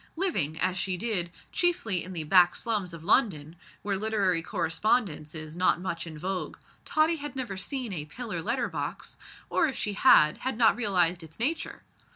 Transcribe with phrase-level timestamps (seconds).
[0.15, 5.55] Living, as she did, chiefly in the back slums of London, where literary correspondence is
[5.55, 9.93] not much in vogue, Tottie had never seen a pillar letter box, or, if she
[9.93, 11.83] had, had not realised its nature.